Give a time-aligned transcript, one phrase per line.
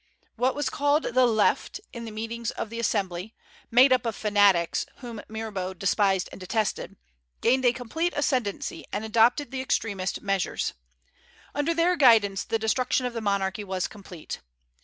[0.35, 3.35] What was called the "Left," in the meetings of the Assembly,
[3.69, 6.95] made up of fanatics whom Mirabeau despised and detested,
[7.41, 10.73] gained a complete ascendency and adopted the extremest measures.
[11.53, 14.39] Under their guidance, the destruction of the monarchy was complete.